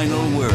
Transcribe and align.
Final 0.00 0.38
word. 0.38 0.50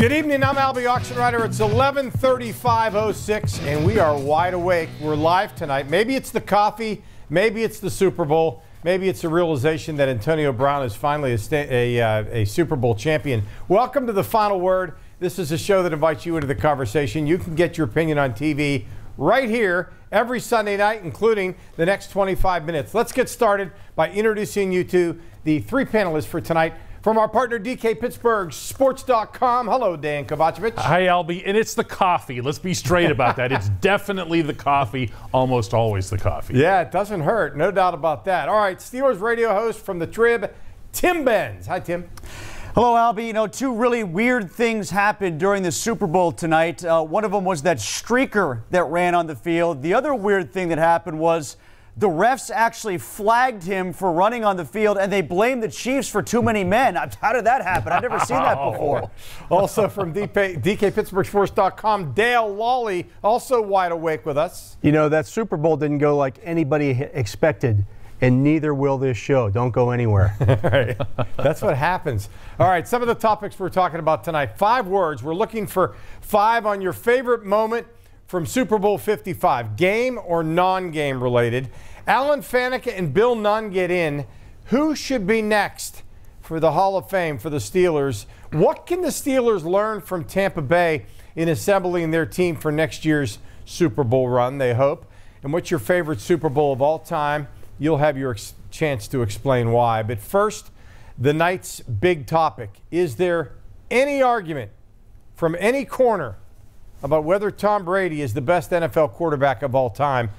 Good 0.00 0.10
evening. 0.10 0.42
I'm 0.42 0.58
Alby 0.58 0.82
Oxenreiter. 0.82 1.44
It's 1.44 1.60
11:35:06, 1.60 3.60
and 3.60 3.86
we 3.86 4.00
are 4.00 4.18
wide 4.18 4.54
awake. 4.54 4.88
We're 5.00 5.14
live 5.14 5.54
tonight. 5.54 5.88
Maybe 5.88 6.16
it's 6.16 6.32
the 6.32 6.40
coffee. 6.40 7.04
Maybe 7.30 7.62
it's 7.62 7.78
the 7.78 7.88
Super 7.88 8.24
Bowl. 8.24 8.64
Maybe 8.82 9.08
it's 9.08 9.22
a 9.22 9.28
realization 9.28 9.96
that 9.98 10.08
Antonio 10.08 10.52
Brown 10.52 10.84
is 10.84 10.96
finally 10.96 11.34
a, 11.34 11.38
a, 11.52 12.00
uh, 12.00 12.24
a 12.32 12.44
Super 12.46 12.74
Bowl 12.74 12.96
champion. 12.96 13.44
Welcome 13.68 14.08
to 14.08 14.12
the 14.12 14.24
Final 14.24 14.58
Word. 14.58 14.94
This 15.20 15.38
is 15.38 15.52
a 15.52 15.58
show 15.58 15.84
that 15.84 15.92
invites 15.92 16.26
you 16.26 16.36
into 16.36 16.48
the 16.48 16.56
conversation. 16.56 17.28
You 17.28 17.38
can 17.38 17.54
get 17.54 17.78
your 17.78 17.86
opinion 17.86 18.18
on 18.18 18.32
TV 18.32 18.86
right 19.18 19.48
here 19.48 19.90
every 20.10 20.40
Sunday 20.40 20.76
night, 20.76 21.02
including 21.02 21.54
the 21.76 21.84
next 21.84 22.10
25 22.10 22.64
minutes. 22.64 22.94
Let's 22.94 23.12
get 23.12 23.28
started 23.28 23.72
by 23.94 24.10
introducing 24.10 24.72
you 24.72 24.84
to 24.84 25.20
the 25.48 25.60
three 25.60 25.86
panelists 25.86 26.26
for 26.26 26.42
tonight. 26.42 26.74
From 27.00 27.16
our 27.16 27.26
partner 27.26 27.58
DK 27.58 27.98
Pittsburgh 27.98 28.52
Sports.com. 28.52 29.66
Hello, 29.66 29.96
Dejan 29.96 30.26
Kovacevic. 30.26 30.76
Hi, 30.76 31.06
Alby. 31.06 31.42
And 31.46 31.56
it's 31.56 31.72
the 31.72 31.84
coffee. 31.84 32.42
Let's 32.42 32.58
be 32.58 32.74
straight 32.74 33.10
about 33.10 33.36
that. 33.36 33.50
It's 33.50 33.68
definitely 33.80 34.42
the 34.42 34.52
coffee, 34.52 35.10
almost 35.32 35.72
always 35.72 36.10
the 36.10 36.18
coffee. 36.18 36.52
Yeah, 36.58 36.82
it 36.82 36.92
doesn't 36.92 37.22
hurt. 37.22 37.56
No 37.56 37.70
doubt 37.70 37.94
about 37.94 38.26
that. 38.26 38.50
All 38.50 38.58
right, 38.58 38.76
Steelers 38.76 39.22
radio 39.22 39.54
host 39.54 39.82
from 39.82 39.98
the 39.98 40.06
Trib, 40.06 40.52
Tim 40.92 41.24
Benz. 41.24 41.66
Hi, 41.66 41.80
Tim. 41.80 42.10
Hello, 42.74 42.94
Alby. 42.94 43.24
You 43.24 43.32
know, 43.32 43.46
two 43.46 43.74
really 43.74 44.04
weird 44.04 44.50
things 44.50 44.90
happened 44.90 45.40
during 45.40 45.62
the 45.62 45.72
Super 45.72 46.06
Bowl 46.06 46.30
tonight. 46.30 46.84
Uh, 46.84 47.02
one 47.02 47.24
of 47.24 47.32
them 47.32 47.44
was 47.46 47.62
that 47.62 47.78
streaker 47.78 48.64
that 48.68 48.84
ran 48.84 49.14
on 49.14 49.26
the 49.26 49.36
field. 49.36 49.80
The 49.80 49.94
other 49.94 50.14
weird 50.14 50.52
thing 50.52 50.68
that 50.68 50.78
happened 50.78 51.18
was 51.18 51.56
the 51.98 52.08
refs 52.08 52.48
actually 52.54 52.96
flagged 52.96 53.64
him 53.64 53.92
for 53.92 54.12
running 54.12 54.44
on 54.44 54.56
the 54.56 54.64
field, 54.64 54.98
and 54.98 55.12
they 55.12 55.20
blamed 55.20 55.64
the 55.64 55.68
Chiefs 55.68 56.08
for 56.08 56.22
too 56.22 56.40
many 56.40 56.62
men. 56.62 56.94
How 56.94 57.32
did 57.32 57.44
that 57.46 57.62
happen? 57.62 57.92
I've 57.92 58.02
never 58.02 58.20
seen 58.20 58.36
that 58.36 58.56
oh. 58.60 58.70
before. 58.70 59.10
Also 59.50 59.88
from 59.88 60.14
DK, 60.14 60.62
DKPittsburghSports.com, 60.62 62.12
Dale 62.12 62.54
Lolley, 62.54 63.06
also 63.24 63.60
wide 63.60 63.90
awake 63.90 64.24
with 64.24 64.38
us. 64.38 64.76
You 64.80 64.92
know, 64.92 65.08
that 65.08 65.26
Super 65.26 65.56
Bowl 65.56 65.76
didn't 65.76 65.98
go 65.98 66.16
like 66.16 66.38
anybody 66.44 66.90
expected, 67.12 67.84
and 68.20 68.44
neither 68.44 68.72
will 68.74 68.98
this 68.98 69.16
show. 69.16 69.50
Don't 69.50 69.72
go 69.72 69.90
anywhere. 69.90 70.36
All 70.40 70.46
right. 70.70 70.96
That's 71.36 71.62
what 71.62 71.76
happens. 71.76 72.28
All 72.60 72.68
right, 72.68 72.86
some 72.86 73.02
of 73.02 73.08
the 73.08 73.14
topics 73.16 73.58
we're 73.58 73.70
talking 73.70 73.98
about 73.98 74.22
tonight. 74.22 74.56
Five 74.56 74.86
words. 74.86 75.24
We're 75.24 75.34
looking 75.34 75.66
for 75.66 75.96
five 76.20 76.64
on 76.64 76.80
your 76.80 76.92
favorite 76.92 77.44
moment 77.44 77.88
from 78.28 78.44
Super 78.44 78.78
Bowl 78.78 78.98
55, 78.98 79.74
game 79.76 80.20
or 80.22 80.44
non 80.44 80.90
game 80.90 81.20
related. 81.20 81.70
Alan 82.06 82.40
Faneca 82.40 82.96
and 82.96 83.12
Bill 83.12 83.34
Nunn 83.34 83.70
get 83.70 83.90
in. 83.90 84.26
Who 84.66 84.94
should 84.94 85.26
be 85.26 85.40
next 85.40 86.02
for 86.42 86.60
the 86.60 86.72
Hall 86.72 86.98
of 86.98 87.08
Fame 87.08 87.38
for 87.38 87.48
the 87.48 87.56
Steelers? 87.56 88.26
What 88.52 88.86
can 88.86 89.00
the 89.00 89.08
Steelers 89.08 89.64
learn 89.64 90.02
from 90.02 90.24
Tampa 90.24 90.60
Bay 90.60 91.06
in 91.36 91.48
assembling 91.48 92.10
their 92.10 92.26
team 92.26 92.54
for 92.54 92.70
next 92.70 93.04
year's 93.04 93.38
Super 93.64 94.04
Bowl 94.04 94.28
run, 94.28 94.58
they 94.58 94.74
hope? 94.74 95.06
And 95.42 95.50
what's 95.50 95.70
your 95.70 95.80
favorite 95.80 96.20
Super 96.20 96.50
Bowl 96.50 96.72
of 96.72 96.82
all 96.82 96.98
time? 96.98 97.48
You'll 97.78 97.98
have 97.98 98.18
your 98.18 98.32
ex- 98.32 98.52
chance 98.70 99.08
to 99.08 99.22
explain 99.22 99.72
why. 99.72 100.02
But 100.02 100.20
first, 100.20 100.70
the 101.16 101.32
night's 101.32 101.80
big 101.80 102.26
topic. 102.26 102.80
Is 102.90 103.16
there 103.16 103.52
any 103.90 104.20
argument 104.20 104.70
from 105.34 105.56
any 105.58 105.86
corner 105.86 106.36
about 107.02 107.24
whether 107.24 107.50
Tom 107.50 107.84
Brady 107.84 108.22
is 108.22 108.34
the 108.34 108.40
best 108.40 108.70
NFL 108.70 109.12
quarterback 109.12 109.62
of 109.62 109.74
all 109.74 109.90
time? 109.90 110.30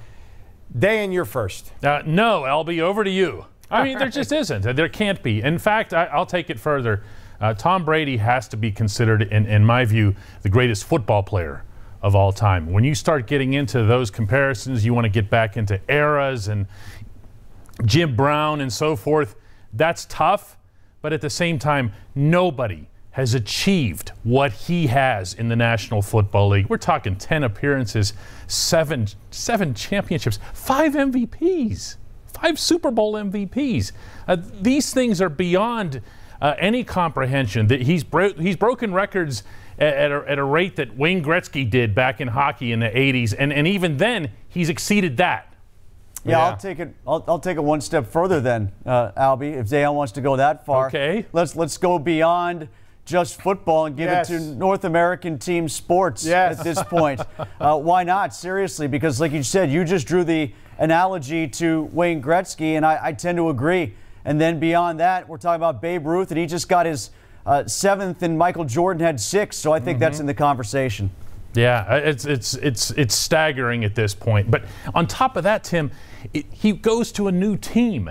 Dan, 0.78 1.12
you're 1.12 1.24
first. 1.24 1.72
Uh, 1.82 2.02
no, 2.06 2.44
Alby, 2.46 2.80
over 2.80 3.02
to 3.02 3.10
you. 3.10 3.46
I 3.70 3.84
mean, 3.84 3.98
there 3.98 4.08
just 4.08 4.32
isn't. 4.32 4.62
There 4.76 4.88
can't 4.88 5.22
be. 5.22 5.42
In 5.42 5.58
fact, 5.58 5.94
I, 5.94 6.06
I'll 6.06 6.26
take 6.26 6.50
it 6.50 6.60
further. 6.60 7.02
Uh, 7.40 7.54
Tom 7.54 7.84
Brady 7.84 8.18
has 8.18 8.48
to 8.48 8.56
be 8.56 8.70
considered, 8.70 9.22
in, 9.22 9.46
in 9.46 9.64
my 9.64 9.84
view, 9.84 10.14
the 10.42 10.48
greatest 10.48 10.84
football 10.84 11.22
player 11.22 11.64
of 12.02 12.14
all 12.14 12.32
time. 12.32 12.70
When 12.70 12.84
you 12.84 12.94
start 12.94 13.26
getting 13.26 13.54
into 13.54 13.84
those 13.84 14.10
comparisons, 14.10 14.84
you 14.84 14.94
want 14.94 15.04
to 15.04 15.10
get 15.10 15.30
back 15.30 15.56
into 15.56 15.80
eras 15.88 16.48
and 16.48 16.66
Jim 17.84 18.14
Brown 18.14 18.60
and 18.60 18.72
so 18.72 18.96
forth. 18.96 19.36
That's 19.72 20.04
tough, 20.06 20.56
but 21.02 21.12
at 21.12 21.20
the 21.20 21.30
same 21.30 21.58
time, 21.58 21.92
nobody 22.14 22.88
has 23.12 23.34
achieved 23.34 24.12
what 24.22 24.52
he 24.52 24.86
has 24.86 25.34
in 25.34 25.48
the 25.48 25.56
National 25.56 26.00
Football 26.00 26.50
League. 26.50 26.68
We're 26.68 26.76
talking 26.76 27.16
10 27.16 27.42
appearances, 27.42 28.12
seven, 28.46 29.08
seven 29.30 29.74
championships, 29.74 30.38
five 30.54 30.92
MVPs, 30.92 31.96
five 32.32 32.58
Super 32.58 32.90
Bowl 32.90 33.14
MVPs. 33.14 33.92
Uh, 34.28 34.36
these 34.60 34.94
things 34.94 35.20
are 35.20 35.28
beyond 35.28 36.02
uh, 36.40 36.54
any 36.58 36.84
comprehension. 36.84 37.66
That 37.66 37.82
he's, 37.82 38.04
bro- 38.04 38.34
he's 38.34 38.56
broken 38.56 38.92
records 38.94 39.42
at, 39.78 39.92
at, 39.94 40.12
a, 40.12 40.24
at 40.30 40.38
a 40.38 40.44
rate 40.44 40.76
that 40.76 40.96
Wayne 40.96 41.22
Gretzky 41.22 41.68
did 41.68 41.94
back 41.94 42.20
in 42.20 42.28
hockey 42.28 42.70
in 42.70 42.78
the 42.80 42.90
80s, 42.90 43.34
and, 43.36 43.52
and 43.52 43.66
even 43.66 43.96
then, 43.96 44.30
he's 44.48 44.68
exceeded 44.68 45.16
that. 45.16 45.52
Yeah, 46.24 46.30
Yeah. 46.32 46.44
I'll 46.44 46.56
take 46.56 46.78
it. 46.78 46.94
I'll, 47.06 47.24
I'll 47.26 47.38
take 47.40 47.56
it 47.56 47.64
one 47.64 47.80
step 47.80 48.06
further 48.06 48.40
then, 48.40 48.70
uh, 48.86 49.10
Alby. 49.16 49.48
If 49.48 49.68
Dale 49.68 49.94
wants 49.94 50.12
to 50.12 50.20
go 50.20 50.36
that 50.36 50.64
far, 50.64 50.86
Okay. 50.86 51.26
Let's 51.32 51.56
let's 51.56 51.76
go 51.78 51.98
beyond 51.98 52.68
just 53.10 53.42
football 53.42 53.86
and 53.86 53.96
give 53.96 54.08
Yes. 54.08 54.30
it 54.30 54.38
to 54.38 54.44
North 54.54 54.84
American 54.84 55.38
team 55.38 55.68
sports 55.68 56.24
Yes. 56.24 56.58
at 56.58 56.64
this 56.64 56.82
point. 56.84 57.20
uh, 57.60 57.76
why 57.78 58.04
not? 58.04 58.34
Seriously, 58.34 58.86
because 58.86 59.20
like 59.20 59.32
you 59.32 59.42
said, 59.42 59.70
you 59.70 59.84
just 59.84 60.06
drew 60.06 60.22
the 60.24 60.52
analogy 60.78 61.46
to 61.48 61.82
Wayne 61.92 62.22
Gretzky, 62.22 62.76
and 62.76 62.86
I, 62.86 62.98
I 63.02 63.12
tend 63.12 63.36
to 63.38 63.50
agree. 63.50 63.94
And 64.24 64.40
then 64.40 64.60
beyond 64.60 65.00
that, 65.00 65.28
we're 65.28 65.38
talking 65.38 65.56
about 65.56 65.82
Babe 65.82 66.06
Ruth, 66.06 66.30
and 66.30 66.38
he 66.38 66.46
just 66.46 66.68
got 66.68 66.86
his 66.86 67.10
uh, 67.44 67.66
seventh, 67.66 68.22
and 68.22 68.38
Michael 68.38 68.64
Jordan 68.64 69.04
had 69.04 69.20
six. 69.20 69.56
So 69.56 69.72
I 69.72 69.80
think 69.80 69.98
that's 69.98 70.20
in 70.20 70.26
the 70.26 70.34
conversation. 70.34 71.10
Yeah, 71.54 71.84
uh, 71.88 71.96
it's 71.96 72.26
it's 72.26 72.54
it's 72.54 72.92
it's 72.92 73.14
staggering 73.14 73.82
at 73.84 73.96
this 73.96 74.14
point. 74.14 74.50
But 74.50 74.62
on 74.94 75.08
top 75.08 75.36
of 75.36 75.42
that, 75.44 75.64
Tim, 75.64 75.90
it, 76.32 76.46
he 76.52 76.72
goes 76.72 77.10
to 77.12 77.26
a 77.26 77.32
new 77.32 77.56
team, 77.56 78.10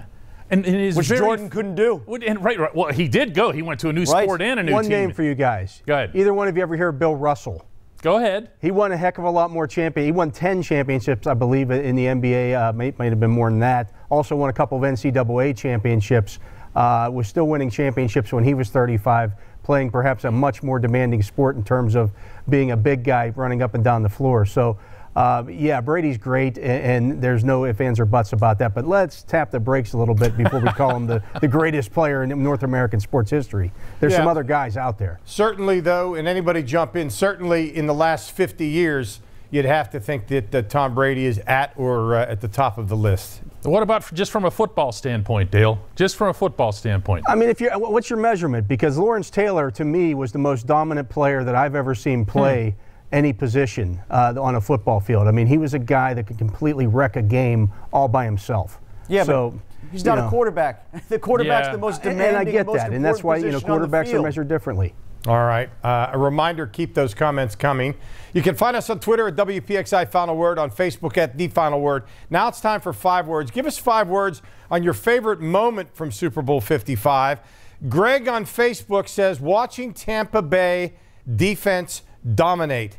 and, 0.50 0.66
and 0.66 0.76
is 0.76 0.96
Which 0.96 1.08
very, 1.08 1.20
Jordan 1.20 1.50
couldn't 1.50 1.76
do. 1.76 2.04
And 2.26 2.44
right, 2.44 2.60
right. 2.60 2.76
Well, 2.76 2.92
he 2.92 3.08
did 3.08 3.34
go. 3.34 3.52
He 3.52 3.62
went 3.62 3.80
to 3.82 3.90
a 3.90 3.94
new 3.94 4.04
Right. 4.06 4.24
sport 4.24 4.42
and 4.42 4.60
a 4.60 4.64
new 4.64 4.74
One 4.74 4.84
team. 4.84 4.92
name 4.92 5.14
for 5.14 5.24
you 5.24 5.36
guys. 5.36 5.82
Go 5.86 5.94
ahead. 5.96 6.12
Either 6.16 6.34
one 6.34 6.48
of 6.48 6.56
you 6.58 6.64
ever 6.64 6.76
hear 6.76 6.90
of 6.90 7.00
Bill 7.00 7.16
Russell? 7.16 7.66
Go 8.02 8.18
ahead. 8.18 8.52
He 8.62 8.72
won 8.72 8.92
a 8.94 8.98
heck 8.98 9.18
of 9.18 9.26
a 9.26 9.30
lot 9.30 9.52
more 9.52 9.68
champion. 9.68 10.06
He 10.06 10.12
won 10.14 10.32
10 10.32 10.62
championships, 10.62 11.28
I 11.28 11.34
believe, 11.34 11.70
in 11.70 11.96
the 11.96 12.06
NBA. 12.06 12.54
Uh, 12.56 12.72
might, 12.74 12.98
might 12.98 13.10
have 13.12 13.20
been 13.20 13.32
more 13.32 13.50
than 13.50 13.60
that. 13.60 13.92
Also 14.10 14.36
won 14.38 14.50
a 14.50 14.54
couple 14.54 14.78
of 14.78 14.84
NCAA 14.84 15.56
championships. 15.56 16.40
Uh, 16.76 17.10
was 17.12 17.28
still 17.28 17.48
winning 17.48 17.70
championships 17.70 18.32
when 18.32 18.44
he 18.44 18.54
was 18.54 18.70
35, 18.70 19.34
playing 19.64 19.90
perhaps 19.92 20.24
a 20.24 20.32
much 20.32 20.64
more 20.64 20.80
demanding 20.80 21.22
sport 21.22 21.56
in 21.58 21.64
terms 21.64 21.96
of 21.96 22.12
being 22.48 22.72
a 22.72 22.78
big 22.78 23.04
guy 23.04 23.34
running 23.36 23.62
up 23.62 23.74
and 23.74 23.84
down 23.84 24.02
the 24.04 24.08
floor. 24.10 24.46
So, 24.46 24.78
uh, 25.16 25.44
yeah, 25.50 25.82
Brady's 25.82 26.18
great, 26.18 26.58
and, 26.58 27.12
and 27.14 27.22
there's 27.22 27.44
no 27.44 27.66
ifs, 27.66 27.82
ands, 27.82 28.00
or 28.00 28.06
buts 28.06 28.34
about 28.34 28.60
that. 28.60 28.74
But 28.74 28.88
let's 28.88 29.24
tap 29.24 29.52
the 29.52 29.60
brakes 29.60 29.94
a 29.94 29.98
little 29.98 30.16
bit 30.16 30.38
before 30.38 30.60
we 30.60 30.70
call 30.70 30.96
him 30.96 31.08
the, 31.08 31.24
the 31.42 31.48
greatest 31.48 31.92
player 31.92 32.24
in 32.24 32.44
North 32.44 32.64
American 32.64 33.00
sports 33.00 33.32
history. 33.32 33.72
There's 34.00 34.16
some 34.16 34.28
other 34.28 34.44
guys 34.44 34.78
out 34.78 34.98
there. 34.98 35.20
Certainly, 35.26 35.82
though, 35.82 36.16
and 36.16 36.28
anybody 36.28 36.64
jump 36.64 36.96
in, 36.96 37.10
certainly 37.10 37.76
in 37.76 37.88
the 37.88 37.94
last 37.94 38.32
50 38.32 38.66
years, 38.66 39.22
you'd 39.52 39.66
have 39.66 39.90
to 39.92 40.00
think 40.00 40.28
that, 40.28 40.52
that 40.52 40.70
Tom 40.70 40.94
Brady 40.94 41.26
is 41.26 41.40
at 41.40 41.74
or 41.76 42.16
uh, 42.16 42.26
at 42.26 42.42
the 42.42 42.48
top 42.48 42.78
of 42.78 42.88
the 42.88 42.98
list. 42.98 43.42
What 43.64 43.84
about 43.84 44.14
just 44.14 44.32
from 44.32 44.46
a 44.46 44.52
football 44.52 44.92
standpoint, 44.92 45.52
Dale? 45.52 45.80
Just 45.96 46.16
from 46.16 46.30
a 46.30 46.34
football 46.34 46.72
standpoint. 46.72 47.26
I 47.28 47.36
mean, 47.36 47.50
if 47.50 47.60
you 47.60 47.70
what's 47.72 48.10
your 48.10 48.20
measurement? 48.20 48.68
Because 48.68 48.98
Lawrence 48.98 49.30
Taylor, 49.30 49.70
to 49.72 49.84
me, 49.84 50.14
was 50.14 50.32
the 50.32 50.40
most 50.40 50.66
dominant 50.66 51.10
player 51.10 51.44
that 51.44 51.56
I've 51.56 51.76
ever 51.76 51.94
seen 51.94 52.26
play 52.26 52.76
any 53.12 53.34
position 53.34 54.00
uh, 54.10 54.34
on 54.40 54.56
a 54.56 54.62
football 54.62 55.00
field. 55.00 55.28
I 55.28 55.32
mean, 55.32 55.48
he 55.48 55.58
was 55.58 55.74
a 55.74 55.80
guy 55.80 56.14
that 56.14 56.28
could 56.28 56.38
completely 56.38 56.88
wreck 56.88 57.16
a 57.16 57.22
game 57.22 57.72
all 57.92 58.08
by 58.08 58.26
himself. 58.26 58.80
Yeah, 59.08 59.24
so, 59.24 59.52
but 59.52 59.92
he's 59.92 60.06
not 60.06 60.18
know, 60.18 60.28
a 60.28 60.30
quarterback. 60.30 60.86
The 61.10 61.18
quarterback's 61.18 61.68
Yeah. 61.68 61.72
the 61.74 61.78
most 61.80 62.04
demanding. 62.04 62.28
and 62.28 62.38
I 62.38 62.44
get 62.44 62.68
most 62.68 62.78
that, 62.78 62.92
and 62.92 63.04
that's 63.04 63.24
why 63.24 63.38
you 63.38 63.46
know 63.46 63.52
position 63.54 63.72
on 63.72 63.82
the 63.82 63.88
quarterbacks 63.88 64.14
are 64.14 64.22
measured 64.22 64.48
differently. 64.48 64.94
All 65.28 65.46
right. 65.46 65.70
Uh, 65.84 66.12
a 66.14 66.18
reminder 66.18 66.66
keep 66.66 66.94
those 66.94 67.14
comments 67.14 67.54
coming. 67.54 67.96
You 68.32 68.42
can 68.42 68.56
find 68.56 68.78
us 68.78 68.90
on 68.90 69.00
Twitter 69.02 69.28
at 69.28 69.36
WPXI 69.36 70.10
Final 70.10 70.38
Word, 70.38 70.58
on 70.58 70.72
Facebook 70.72 71.18
at 71.18 71.38
The 71.38 71.50
Final 71.50 71.82
Word. 71.82 72.04
Now 72.30 72.48
it's 72.48 72.62
time 72.62 72.80
for 72.80 72.94
five 72.94 73.28
words. 73.28 73.52
Give 73.52 73.66
us 73.66 73.78
five 73.78 74.08
words 74.08 74.42
on 74.72 74.82
your 74.82 74.94
favorite 74.94 75.42
moment 75.42 75.94
from 75.94 76.12
Super 76.12 76.42
Bowl 76.42 76.62
55. 76.62 77.42
Greg 77.90 78.28
on 78.30 78.46
Facebook 78.46 79.10
says, 79.10 79.42
watching 79.42 79.94
Tampa 79.94 80.42
Bay 80.42 80.94
defense 81.36 82.04
dominate. 82.36 82.98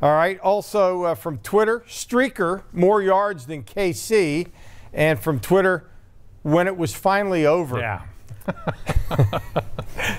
All 0.00 0.12
right. 0.12 0.38
Also 0.40 1.04
uh, 1.04 1.14
from 1.14 1.38
Twitter, 1.38 1.80
Streaker, 1.88 2.62
more 2.72 3.02
yards 3.02 3.46
than 3.46 3.62
KC. 3.62 4.48
And 4.92 5.18
from 5.18 5.40
Twitter, 5.40 5.88
when 6.42 6.66
it 6.66 6.76
was 6.76 6.94
finally 6.94 7.46
over. 7.46 7.78
Yeah. 7.78 8.02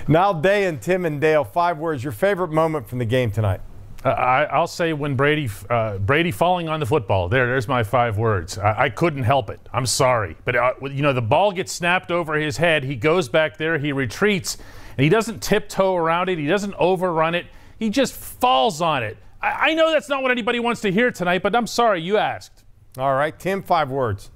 Now, 0.07 0.33
Dejan 0.33 0.81
Tim 0.81 1.05
and 1.05 1.21
Dale, 1.21 1.43
five 1.43 1.77
words. 1.77 2.03
Your 2.03 2.11
favorite 2.11 2.51
moment 2.51 2.87
from 2.87 2.99
the 2.99 3.05
game 3.05 3.31
tonight? 3.31 3.61
Uh, 4.03 4.09
I, 4.09 4.43
I'll 4.43 4.67
say 4.67 4.91
when 4.91 5.15
Brady 5.15 5.49
uh, 5.69 5.97
Brady 5.97 6.31
falling 6.31 6.67
on 6.67 6.81
the 6.81 6.85
football. 6.85 7.29
There, 7.29 7.47
there's 7.47 7.69
my 7.69 7.83
five 7.83 8.17
words. 8.17 8.57
I, 8.57 8.83
I 8.83 8.89
couldn't 8.89 9.23
help 9.23 9.49
it. 9.49 9.61
I'm 9.71 9.85
sorry, 9.85 10.35
but 10.43 10.55
uh, 10.55 10.73
you 10.83 11.01
know 11.01 11.13
the 11.13 11.21
ball 11.21 11.53
gets 11.53 11.71
snapped 11.71 12.11
over 12.11 12.33
his 12.35 12.57
head. 12.57 12.83
He 12.83 12.97
goes 12.97 13.29
back 13.29 13.57
there. 13.57 13.77
He 13.77 13.93
retreats, 13.93 14.57
and 14.97 15.03
he 15.03 15.09
doesn't 15.09 15.41
tiptoe 15.41 15.95
around 15.95 16.27
it. 16.27 16.37
He 16.37 16.47
doesn't 16.47 16.73
overrun 16.73 17.33
it. 17.33 17.45
He 17.77 17.89
just 17.89 18.13
falls 18.13 18.81
on 18.81 19.03
it. 19.03 19.17
I, 19.41 19.71
I 19.71 19.73
know 19.73 19.91
that's 19.91 20.09
not 20.09 20.21
what 20.21 20.31
anybody 20.31 20.59
wants 20.59 20.81
to 20.81 20.91
hear 20.91 21.11
tonight, 21.11 21.43
but 21.43 21.55
I'm 21.55 21.67
sorry 21.67 22.01
you 22.01 22.17
asked. 22.17 22.63
All 22.97 23.13
right, 23.15 23.37
Tim, 23.37 23.63
five 23.63 23.89
words. 23.89 24.29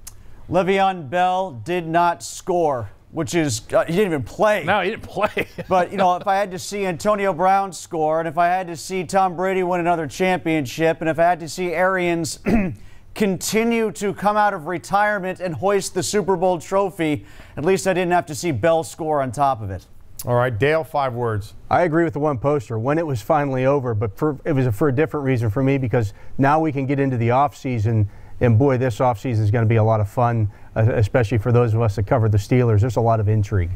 Le'Veon 0.50 1.10
Bell 1.10 1.52
did 1.52 1.86
not 1.86 2.22
score, 2.22 2.90
which 3.12 3.34
is 3.34 3.62
uh, 3.72 3.84
he 3.84 3.92
didn't 3.92 4.06
even 4.06 4.22
play. 4.22 4.64
No, 4.64 4.80
he 4.80 4.90
didn't 4.90 5.02
play. 5.02 5.46
But 5.68 5.90
you 5.92 5.98
know, 5.98 6.16
if 6.16 6.26
I 6.26 6.36
had 6.36 6.50
to 6.52 6.58
see 6.58 6.86
Antonio 6.86 7.32
Brown 7.32 7.72
score, 7.72 8.18
and 8.18 8.26
if 8.26 8.38
I 8.38 8.46
had 8.46 8.66
to 8.68 8.76
see 8.76 9.04
Tom 9.04 9.36
Brady 9.36 9.62
win 9.62 9.80
another 9.80 10.06
championship, 10.06 11.00
and 11.00 11.10
if 11.10 11.18
I 11.18 11.24
had 11.24 11.40
to 11.40 11.48
see 11.48 11.72
Arians 11.72 12.40
continue 13.14 13.92
to 13.92 14.14
come 14.14 14.36
out 14.36 14.54
of 14.54 14.66
retirement 14.66 15.40
and 15.40 15.54
hoist 15.54 15.92
the 15.94 16.02
Super 16.02 16.36
Bowl 16.36 16.58
trophy, 16.58 17.26
at 17.56 17.64
least 17.64 17.86
I 17.86 17.92
didn't 17.92 18.12
have 18.12 18.26
to 18.26 18.34
see 18.34 18.50
Bell 18.50 18.82
score 18.82 19.20
on 19.20 19.32
top 19.32 19.60
of 19.60 19.70
it. 19.70 19.86
All 20.26 20.34
right, 20.34 20.56
Dale, 20.56 20.82
five 20.82 21.14
words. 21.14 21.54
I 21.70 21.82
agree 21.82 22.02
with 22.02 22.12
the 22.12 22.18
one 22.18 22.38
poster 22.38 22.76
when 22.76 22.98
it 22.98 23.06
was 23.06 23.22
finally 23.22 23.66
over, 23.66 23.94
but 23.94 24.16
for, 24.16 24.38
it 24.44 24.52
was 24.52 24.66
for 24.74 24.88
a 24.88 24.94
different 24.94 25.24
reason 25.24 25.48
for 25.48 25.62
me 25.62 25.78
because 25.78 26.12
now 26.38 26.58
we 26.58 26.72
can 26.72 26.86
get 26.86 26.98
into 26.98 27.16
the 27.16 27.30
off 27.30 27.56
season, 27.56 28.10
and 28.40 28.58
boy, 28.58 28.78
this 28.78 29.00
off 29.00 29.20
season 29.20 29.44
is 29.44 29.52
going 29.52 29.64
to 29.64 29.68
be 29.68 29.76
a 29.76 29.84
lot 29.84 30.00
of 30.00 30.08
fun, 30.08 30.50
uh, 30.74 30.80
especially 30.94 31.38
for 31.38 31.52
those 31.52 31.72
of 31.72 31.80
us 31.80 31.94
that 31.96 32.06
cover 32.06 32.28
the 32.28 32.38
Steelers. 32.38 32.80
There's 32.80 32.96
a 32.96 33.00
lot 33.00 33.20
of 33.20 33.28
intrigue. 33.28 33.70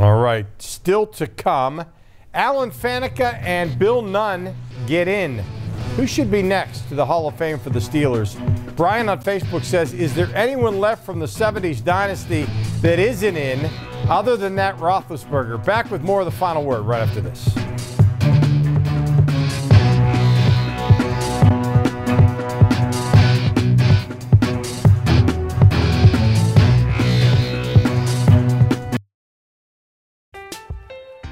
All 0.00 0.18
right, 0.18 0.46
still 0.58 1.06
to 1.06 1.28
come. 1.28 1.84
Alan 2.32 2.72
Faneca 2.72 3.40
and 3.42 3.78
Bill 3.78 4.02
Nunn 4.02 4.56
get 4.88 5.06
in. 5.06 5.44
Who 5.94 6.08
should 6.08 6.28
be 6.28 6.42
next 6.42 6.88
to 6.88 6.96
the 6.96 7.06
Hall 7.06 7.28
of 7.28 7.36
Fame 7.36 7.60
for 7.60 7.70
the 7.70 7.78
Steelers? 7.78 8.34
Brian 8.76 9.08
on 9.08 9.22
Facebook 9.22 9.62
says, 9.62 9.92
Is 9.92 10.14
there 10.14 10.28
anyone 10.34 10.80
left 10.80 11.04
from 11.06 11.20
the 11.20 11.26
70s 11.26 11.82
dynasty 11.82 12.46
that 12.80 12.98
isn't 12.98 13.36
in 13.36 13.70
other 14.08 14.36
than 14.36 14.56
that 14.56 14.76
Roethlisberger? 14.78 15.64
Back 15.64 15.90
with 15.90 16.02
more 16.02 16.20
of 16.20 16.26
the 16.26 16.32
final 16.32 16.64
word 16.64 16.82
right 16.82 17.00
after 17.00 17.20
this. 17.20 17.54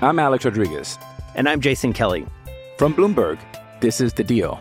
I'm 0.00 0.18
Alex 0.18 0.44
Rodriguez. 0.44 0.98
And 1.34 1.48
I'm 1.48 1.60
Jason 1.60 1.92
Kelly. 1.92 2.26
From 2.76 2.92
Bloomberg, 2.92 3.38
this 3.80 4.00
is 4.00 4.12
The 4.12 4.24
Deal. 4.24 4.60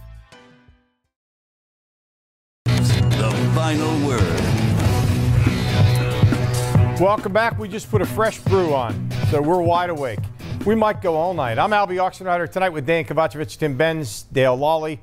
Welcome 7.01 7.33
back. 7.33 7.57
We 7.57 7.67
just 7.67 7.89
put 7.89 8.03
a 8.03 8.05
fresh 8.05 8.37
brew 8.41 8.75
on, 8.75 9.09
so 9.31 9.41
we're 9.41 9.59
wide 9.59 9.89
awake. 9.89 10.19
We 10.67 10.75
might 10.75 11.01
go 11.01 11.15
all 11.15 11.33
night. 11.33 11.57
I'm 11.57 11.73
Alby 11.73 11.95
Oxenreiter 11.95 12.47
tonight 12.47 12.69
with 12.69 12.85
Dejan 12.85 13.07
Kovacevic, 13.07 13.57
Tim 13.57 13.75
Benz, 13.75 14.21
Dale 14.31 14.55
Lolley. 14.55 14.99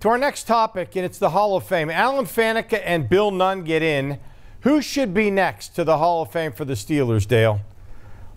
To 0.00 0.10
our 0.10 0.18
next 0.18 0.46
topic, 0.46 0.96
and 0.96 1.04
it's 1.06 1.16
the 1.16 1.30
Hall 1.30 1.56
of 1.56 1.64
Fame. 1.64 1.88
Alan 1.88 2.26
Faneca 2.26 2.82
and 2.84 3.08
Bill 3.08 3.30
Nunn 3.30 3.64
get 3.64 3.82
in. 3.82 4.18
Who 4.60 4.82
should 4.82 5.14
be 5.14 5.30
next 5.30 5.70
to 5.76 5.82
the 5.82 5.96
Hall 5.96 6.20
of 6.20 6.30
Fame 6.30 6.52
for 6.52 6.66
the 6.66 6.74
Steelers, 6.74 7.26
Dale? 7.26 7.60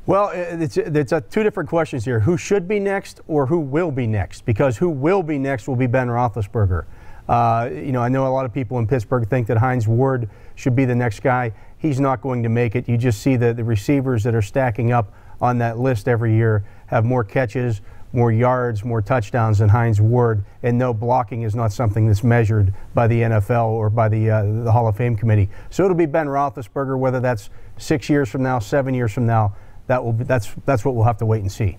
Well, 0.06 0.30
it's, 0.34 0.78
it's 0.78 1.12
uh, 1.12 1.20
two 1.30 1.44
different 1.44 1.68
questions 1.68 2.06
here. 2.06 2.22
Who 2.22 2.38
should 2.38 2.70
be 2.70 2.80
next 2.80 3.20
or 3.28 3.48
who 3.48 3.60
will 3.60 3.92
be 3.92 4.08
next? 4.08 4.46
Because 4.46 4.78
who 4.78 4.88
will 4.88 5.24
be 5.24 5.38
next 5.38 5.68
will 5.68 5.76
be 5.76 5.88
Ben 5.88 6.08
Roethlisberger. 6.08 6.86
Uh, 7.28 7.70
you 7.72 7.92
know, 7.92 8.02
I 8.02 8.10
know 8.10 8.28
a 8.28 8.30
lot 8.30 8.46
of 8.46 8.54
people 8.54 8.80
in 8.80 8.88
Pittsburgh 8.88 9.28
think 9.30 9.48
that 9.48 9.58
Hines 9.58 9.88
Ward 9.88 10.30
should 10.56 10.76
be 10.76 10.86
the 10.86 10.96
next 10.96 11.22
guy. 11.22 11.54
He's 11.78 12.00
not 12.00 12.22
going 12.22 12.44
to 12.44 12.50
make 12.50 12.76
it. 12.76 12.88
You 12.88 12.98
just 12.98 13.22
see 13.22 13.36
that 13.36 13.58
the 13.58 13.64
receivers 13.64 14.24
that 14.24 14.34
are 14.34 14.42
stacking 14.42 14.92
up 14.92 15.14
on 15.42 15.58
that 15.60 15.78
list 15.78 16.08
every 16.08 16.34
year 16.34 16.64
have 16.88 17.06
more 17.06 17.24
catches, 17.24 17.82
more 18.14 18.32
yards, 18.32 18.84
more 18.84 19.02
touchdowns 19.02 19.60
than 19.60 19.70
Hines 19.70 20.00
Ward, 20.00 20.44
and 20.64 20.78
no 20.78 20.94
blocking 20.94 21.44
is 21.44 21.54
not 21.54 21.72
something 21.72 22.08
that's 22.08 22.24
measured 22.24 22.74
by 22.94 23.08
the 23.08 23.22
NFL 23.22 23.68
or 23.68 23.90
by 23.90 24.10
the 24.10 24.30
uh, 24.30 24.44
the 24.64 24.72
Hall 24.72 24.88
of 24.88 24.96
Fame 24.96 25.16
committee. 25.16 25.50
So 25.70 25.84
it'll 25.84 25.98
be 25.98 26.06
Ben 26.06 26.28
Roethlisberger, 26.28 26.98
whether 26.98 27.20
that's 27.20 27.50
six 27.78 28.10
years 28.10 28.30
from 28.30 28.44
now, 28.44 28.60
seven 28.60 28.94
years 28.94 29.12
from 29.12 29.26
now. 29.26 29.56
That 29.88 30.04
will 30.04 30.14
be, 30.14 30.24
that's 30.24 30.54
that's 30.66 30.86
what 30.86 30.96
we'll 30.96 31.04
have 31.04 31.18
to 31.18 31.26
wait 31.26 31.42
and 31.42 31.52
see. 31.52 31.78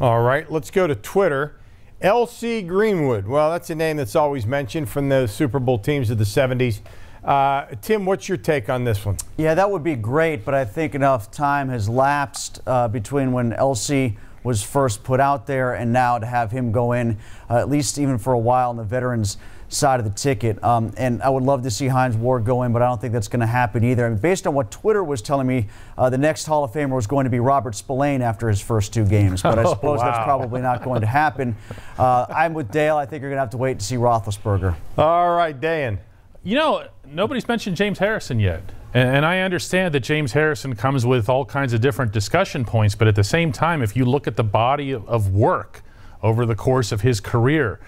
All 0.00 0.20
right, 0.20 0.50
let's 0.50 0.70
go 0.70 0.86
to 0.86 0.94
Twitter. 0.94 1.57
LC 2.02 2.64
Greenwood. 2.64 3.26
Well, 3.26 3.50
that's 3.50 3.70
a 3.70 3.74
name 3.74 3.96
that's 3.96 4.14
always 4.14 4.46
mentioned 4.46 4.88
from 4.88 5.08
the 5.08 5.26
Super 5.26 5.58
Bowl 5.58 5.80
teams 5.80 6.10
of 6.10 6.18
the 6.18 6.24
70s. 6.24 6.78
Uh, 7.24 7.66
Tim, 7.82 8.06
what's 8.06 8.28
your 8.28 8.38
take 8.38 8.68
on 8.68 8.84
this 8.84 9.04
one? 9.04 9.16
Yeah, 9.36 9.54
that 9.54 9.68
would 9.68 9.82
be 9.82 9.96
great, 9.96 10.44
but 10.44 10.54
I 10.54 10.64
think 10.64 10.94
enough 10.94 11.32
time 11.32 11.68
has 11.70 11.88
lapsed 11.88 12.60
uh, 12.68 12.86
between 12.86 13.32
when 13.32 13.50
LC 13.50 14.16
was 14.44 14.62
first 14.62 15.02
put 15.02 15.18
out 15.18 15.48
there 15.48 15.74
and 15.74 15.92
now 15.92 16.20
to 16.20 16.24
have 16.26 16.52
him 16.52 16.70
go 16.70 16.92
in, 16.92 17.18
uh, 17.50 17.56
at 17.56 17.68
least 17.68 17.98
even 17.98 18.16
for 18.16 18.32
a 18.32 18.38
while 18.38 18.70
on 18.70 18.76
the 18.76 18.84
veterans 18.84 19.36
side 19.70 20.00
of 20.00 20.04
the 20.04 20.10
ticket. 20.12 20.62
Um, 20.64 20.92
and 20.96 21.22
I 21.22 21.28
would 21.28 21.42
love 21.42 21.62
to 21.62 21.70
see 21.70 21.88
Hines 21.88 22.16
Ward 22.16 22.44
go 22.44 22.62
in, 22.62 22.72
but 22.72 22.80
I 22.82 22.86
don't 22.86 23.00
think 23.00 23.12
that's 23.12 23.28
going 23.28 23.40
to 23.40 23.46
happen 23.46 23.84
either. 23.84 24.06
I 24.06 24.08
mean, 24.08 24.18
based 24.18 24.46
on 24.46 24.54
what 24.54 24.70
Twitter 24.70 25.04
was 25.04 25.20
telling 25.20 25.46
me, 25.46 25.66
uh, 25.96 26.08
the 26.10 26.16
next 26.18 26.46
Hall 26.46 26.64
of 26.64 26.72
Famer 26.72 26.94
was 26.94 27.06
going 27.06 27.24
to 27.24 27.30
be 27.30 27.38
Robert 27.40 27.74
Spillane 27.74 28.22
after 28.22 28.48
his 28.48 28.60
first 28.60 28.94
two 28.94 29.04
games, 29.04 29.42
but 29.42 29.58
I 29.58 29.62
Oh, 29.66 29.74
suppose 29.74 30.00
that's 30.00 30.24
probably 30.24 30.60
not 30.62 30.82
going 30.82 31.00
to 31.02 31.06
happen. 31.06 31.56
Uh, 31.98 32.24
I'm 32.28 32.54
with 32.54 32.70
Dale. 32.70 32.96
I 32.96 33.06
think 33.06 33.22
you're 33.22 33.30
going 33.30 33.38
to 33.38 33.40
have 33.42 33.50
to 33.50 33.56
wait 33.56 33.80
to 33.80 33.84
see 33.84 33.96
Roethlisberger. 33.96 34.76
All 34.96 35.34
right, 35.34 35.60
Dan. 35.60 35.98
You 36.44 36.54
know, 36.54 36.86
nobody's 37.04 37.48
mentioned 37.48 37.74
James 37.76 37.98
Harrison 37.98 38.38
yet. 38.38 38.62
And, 38.94 39.16
and 39.16 39.26
I 39.26 39.40
understand 39.40 39.92
that 39.94 40.00
James 40.00 40.30
Harrison 40.30 40.76
comes 40.76 41.04
with 41.04 41.28
all 41.28 41.44
kinds 41.44 41.72
of 41.72 41.80
different 41.80 42.12
discussion 42.12 42.64
points, 42.64 42.94
but 42.94 43.08
at 43.08 43.16
the 43.16 43.24
same 43.24 43.50
time, 43.50 43.82
if 43.82 43.96
you 43.96 44.04
look 44.04 44.28
at 44.28 44.36
the 44.36 44.44
body 44.44 44.92
of, 44.92 45.08
of 45.08 45.32
work 45.34 45.82
over 46.22 46.46
the 46.46 46.54
course 46.54 46.92
of 46.92 47.00
his 47.00 47.18
career, 47.18 47.72
it- 47.72 47.80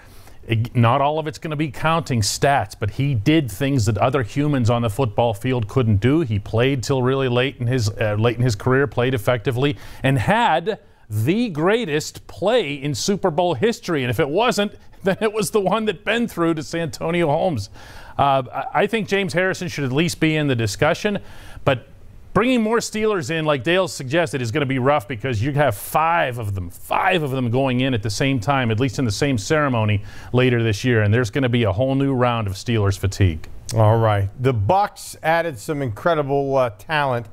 not 0.73 1.01
all 1.01 1.19
of 1.19 1.27
it's 1.27 1.37
going 1.37 1.51
to 1.51 1.57
be 1.57 1.71
counting 1.71 2.21
stats, 2.21 2.75
but 2.77 2.91
he 2.91 3.15
did 3.15 3.49
things 3.49 3.85
that 3.85 3.97
other 3.97 4.23
humans 4.23 4.69
on 4.69 4.81
the 4.81 4.89
football 4.89 5.33
field 5.33 5.67
couldn't 5.67 5.97
do. 5.97 6.21
He 6.21 6.39
played 6.39 6.83
till 6.83 7.01
really 7.01 7.29
late 7.29 7.57
in 7.59 7.67
his 7.67 7.89
uh, 7.89 8.15
late 8.19 8.37
in 8.37 8.43
his 8.43 8.55
career, 8.55 8.87
played 8.87 9.13
effectively, 9.13 9.77
and 10.03 10.17
had 10.17 10.79
the 11.09 11.49
greatest 11.49 12.25
play 12.27 12.73
in 12.73 12.95
Super 12.95 13.31
Bowl 13.31 13.53
history. 13.53 14.03
And 14.03 14.09
if 14.09 14.19
it 14.19 14.29
wasn't, 14.29 14.73
then 15.03 15.17
it 15.21 15.33
was 15.33 15.51
the 15.51 15.61
one 15.61 15.85
that 15.85 16.03
Ben 16.03 16.27
threw 16.27 16.53
to 16.53 16.63
Santonio 16.63 17.27
Holmes. 17.27 17.69
Uh, 18.17 18.43
I 18.53 18.81
I 18.81 18.87
think 18.87 19.07
James 19.07 19.33
Harrison 19.33 19.67
should 19.67 19.85
at 19.85 19.91
least 19.91 20.19
be 20.19 20.35
in 20.35 20.47
the 20.47 20.55
discussion, 20.55 21.19
but 21.63 21.87
bringing 22.33 22.61
more 22.61 22.77
Steelers 22.77 23.29
in, 23.29 23.45
like 23.45 23.63
Dale 23.63 23.87
suggested, 23.87 24.41
is 24.41 24.51
going 24.51 24.61
to 24.61 24.65
be 24.65 24.79
rough 24.79 25.07
because 25.07 25.43
you 25.43 25.51
have 25.53 25.75
five 25.75 26.37
of 26.37 26.55
them, 26.55 26.69
five 26.69 27.23
of 27.23 27.31
them 27.31 27.51
going 27.51 27.81
in 27.81 27.93
at 27.93 28.03
the 28.03 28.09
same 28.09 28.39
time, 28.39 28.71
at 28.71 28.79
least 28.79 28.99
in 28.99 29.05
the 29.05 29.11
same 29.11 29.37
ceremony 29.37 30.03
later 30.33 30.63
this 30.63 30.83
year, 30.83 31.01
and 31.01 31.13
there's 31.13 31.29
going 31.29 31.43
to 31.43 31.49
be 31.49 31.63
a 31.63 31.71
whole 31.71 31.95
new 31.95 32.13
round 32.13 32.47
of 32.47 32.53
Steelers 32.53 32.97
fatigue. 32.97 33.47
All 33.73 33.97
right. 33.97 34.29
The 34.39 34.53
Bucks 34.53 35.15
added 35.23 35.57
some 35.57 35.81
incredible 35.81 36.57
uh, 36.57 36.71
talent 36.71 37.27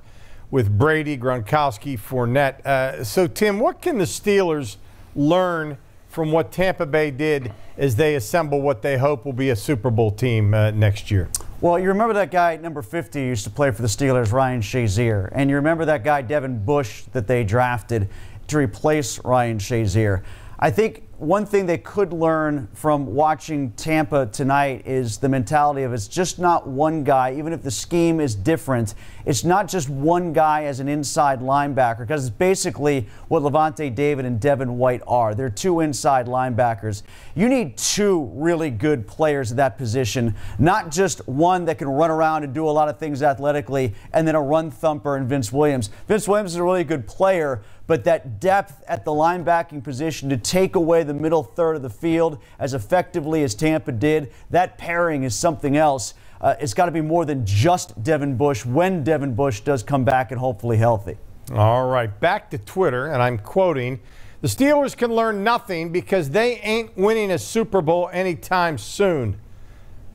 with 0.51 0.77
Brady, 0.79 1.19
Gronkowski, 1.19 1.99
Fournette. 1.99 2.65
Uh, 2.65 3.05
so, 3.05 3.27
Tim, 3.27 3.61
what 3.61 3.83
can 3.83 3.99
the 3.99 4.05
Steelers 4.05 4.77
learn 5.15 5.79
from 6.09 6.33
what 6.33 6.53
Tampa 6.53 6.87
Bay 6.87 7.11
did 7.11 7.53
as 7.77 7.97
they 7.97 8.15
assemble 8.15 8.63
what 8.63 8.83
they 8.83 8.99
hope 8.99 9.25
will 9.25 9.33
be 9.33 9.51
a 9.51 9.57
Super 9.57 9.91
Bowl 9.91 10.11
team 10.11 10.55
uh, 10.55 10.71
next 10.71 11.11
year? 11.11 11.29
Well, 11.61 11.77
you 11.77 11.89
remember 11.89 12.15
that 12.15 12.31
guy, 12.31 12.57
number 12.57 12.83
50, 12.83 13.21
used 13.21 13.43
to 13.43 13.51
play 13.51 13.73
for 13.73 13.83
the 13.83 13.89
Steelers, 13.89 14.31
Ryan 14.31 14.61
Shazier. 14.61 15.29
And 15.33 15.51
you 15.51 15.57
remember 15.57 15.85
that 15.87 16.05
guy, 16.05 16.23
Devin 16.23 16.65
Bush, 16.65 17.03
that 17.13 17.27
they 17.27 17.43
drafted 17.43 18.09
to 18.47 18.59
replace 18.59 19.19
Ryan 19.25 19.59
Shazier. 19.59 20.23
I 20.61 20.71
think 20.71 21.08
one 21.19 21.45
thing 21.45 21.67
they 21.67 21.79
could 21.79 22.13
learn 22.13 22.69
from 22.75 23.13
watching 23.13 23.73
Tampa 23.73 24.27
tonight 24.27 24.87
is 24.87 25.19
the 25.19 25.29
mentality 25.29 25.83
of 25.83 25.93
it's 25.93 26.07
just 26.07 26.39
not 26.39 26.69
one 26.69 27.03
guy, 27.03 27.35
even 27.37 27.53
if 27.53 27.61
the 27.61 27.73
scheme 27.73 28.21
is 28.21 28.37
different. 28.37 28.95
It's 29.27 29.43
not 29.43 29.67
just 29.67 29.89
one 29.89 30.33
guy 30.33 30.65
as 30.65 30.79
an 30.79 30.89
inside 30.89 31.41
linebacker, 31.41 31.99
because 31.99 32.29
it's 32.29 32.37
basically 32.37 33.09
what 33.27 33.43
Lavonte 33.43 33.93
David 33.93 34.27
and 34.27 34.39
Devin 34.39 34.79
White 34.79 35.03
are. 35.09 35.35
They're 35.35 35.51
two 35.51 35.81
inside 35.81 36.27
linebackers. 36.27 37.03
You 37.35 37.49
need 37.49 37.77
two 37.77 38.31
really 38.35 38.71
good 38.71 39.09
players 39.09 39.51
at 39.51 39.57
that 39.57 39.77
position, 39.77 40.37
not 40.61 40.93
just 40.93 41.27
one 41.27 41.65
that 41.65 41.79
can 41.79 41.89
run 41.89 42.13
around 42.13 42.45
and 42.45 42.55
do 42.55 42.69
a 42.69 42.71
lot 42.71 42.89
of 42.89 42.97
things 42.99 43.25
athletically, 43.25 43.93
and 44.13 44.27
then 44.27 44.37
a 44.37 44.41
run 44.41 44.71
thumper 44.71 45.17
in 45.17 45.27
Vince 45.27 45.53
Williams. 45.53 45.91
Vince 46.07 46.29
Williams 46.29 46.53
is 46.53 46.59
a 46.59 46.63
really 46.63 46.85
good 46.85 47.09
player, 47.09 47.61
but 47.89 48.05
that 48.05 48.39
depth 48.39 48.85
at 48.87 49.05
the 49.05 49.11
linebacking 49.11 49.83
position 49.83 50.29
to 50.29 50.37
take 50.37 50.77
away 50.77 51.03
the 51.03 51.15
middle 51.15 51.43
third 51.43 51.75
of 51.75 51.83
the 51.83 51.91
field 51.91 52.39
as 52.61 52.75
effectively 52.75 53.43
as 53.43 53.55
Tampa 53.55 53.91
did, 53.91 54.31
that 54.51 54.79
pairing 54.79 55.25
is 55.25 55.35
something 55.35 55.77
else. 55.77 56.15
Uh, 56.41 56.55
it's 56.61 56.75
got 56.75 56.85
to 56.85 56.93
be 56.93 57.01
more 57.01 57.25
than 57.25 57.45
just 57.47 58.01
Devin 58.05 58.37
Bush 58.37 58.65
when 58.65 59.03
Devin 59.03 59.35
Bush 59.35 59.61
does 59.61 59.83
come 59.83 60.05
back 60.05 60.31
and 60.31 60.39
hopefully 60.39 60.77
healthy. 60.77 61.17
All 61.51 61.89
right, 61.89 62.21
back 62.21 62.51
to 62.51 62.59
Twitter, 62.59 63.07
and 63.07 63.23
I'm 63.23 63.39
quoting 63.39 64.01
The 64.43 64.49
Steelers 64.49 64.95
can 64.95 65.11
learn 65.11 65.43
nothing 65.43 65.91
because 65.91 66.29
they 66.29 66.57
ain't 66.59 66.95
winning 66.95 67.31
a 67.31 67.39
Super 67.39 67.81
Bowl 67.81 68.11
anytime 68.13 68.77
soon. 68.77 69.41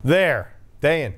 There, 0.03 0.53
Dejan. 0.79 1.15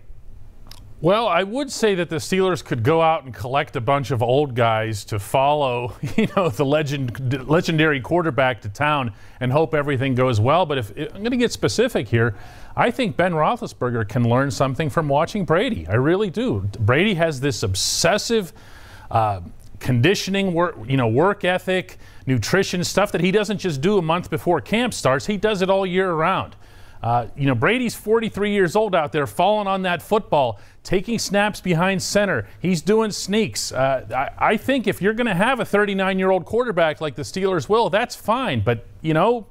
Well, 1.02 1.28
I 1.28 1.44
would 1.44 1.70
say 1.70 1.94
that 1.96 2.10
the 2.10 2.16
Steelers 2.16 2.64
could 2.64 2.82
go 2.82 3.02
out 3.02 3.26
and 3.26 3.34
collect 3.34 3.76
a 3.76 3.82
bunch 3.82 4.12
of 4.12 4.24
old 4.24 4.56
guys 4.56 5.04
to 5.06 5.20
follow, 5.20 5.94
you 6.16 6.28
know, 6.36 6.48
the 6.48 6.66
legend, 6.66 7.48
legendary 7.50 8.00
quarterback 8.00 8.62
to 8.62 8.70
town 8.70 9.12
and 9.42 9.52
hope 9.52 9.76
everything 9.76 10.16
goes 10.16 10.40
well. 10.40 10.66
But 10.66 10.78
if 10.78 10.92
I'm 10.92 11.20
going 11.20 11.32
to 11.32 11.38
get 11.38 11.52
specific 11.52 12.08
here, 12.08 12.36
I 12.78 12.92
think 12.92 13.18
Ben 13.18 13.34
Roethlisberger 13.34 14.08
can 14.08 14.30
learn 14.30 14.52
something 14.52 14.90
from 14.90 15.10
watching 15.10 15.44
Brady. 15.44 15.86
I 15.86 15.96
really 15.96 16.30
do. 16.30 16.62
Brady 16.80 17.16
has 17.16 17.42
this 17.42 17.62
obsessive 17.62 18.54
uh, 19.12 19.42
conditioning 19.80 20.54
work, 20.54 20.78
you 20.88 20.96
know, 20.96 21.10
work 21.10 21.44
ethic, 21.44 21.98
nutrition 22.26 22.86
stuff 22.86 23.12
that 23.12 23.22
he 23.22 23.32
doesn't 23.32 23.58
just 23.58 23.82
do 23.82 23.98
a 23.98 24.02
month 24.02 24.30
before 24.30 24.62
camp 24.62 24.94
starts. 24.94 25.26
He 25.26 25.36
does 25.36 25.62
it 25.62 25.70
all 25.70 25.86
year 25.86 26.14
round. 26.14 26.56
Uh, 27.06 27.28
you 27.38 27.46
know, 27.46 27.54
Brady's 27.54 27.94
43 27.94 28.52
years 28.52 28.76
old 28.76 28.96
out 28.96 29.12
there, 29.12 29.28
falling 29.28 29.68
on 29.68 29.84
that 29.84 30.02
football, 30.02 30.60
taking 30.82 31.20
snaps 31.20 31.62
behind 31.62 32.02
center. 32.02 32.48
He's 32.60 32.82
doing 32.82 33.12
sneaks. 33.12 33.72
Uh, 33.72 34.08
I, 34.10 34.54
I, 34.54 34.58
think 34.58 34.88
if 34.88 35.04
you're 35.04 35.14
going 35.14 35.28
to 35.28 35.36
have 35.36 35.60
a 35.60 35.66
39 35.66 36.18
year 36.18 36.32
old 36.32 36.46
quarterback 36.46 37.02
like 37.02 37.14
the 37.14 37.22
Steelers 37.22 37.70
will, 37.70 37.92
that's 37.92 38.16
fine. 38.16 38.62
But, 38.62 38.88
you 39.02 39.14
know, 39.14 39.46